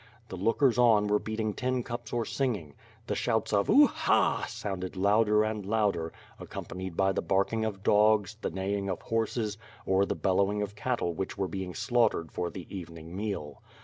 [0.29, 2.73] The lookers on were beating tin cups or singing.
[3.05, 8.49] The shouts of "Uha" sounded louder and louder, accompanied by the barking of dogs, the
[8.49, 13.15] neighing of horses, or the bellowing of cattle which were being slaughtered for the evening
[13.15, 13.61] meal.